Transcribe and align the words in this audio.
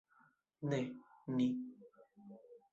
Ne 0.69 0.79
ni. 1.35 1.47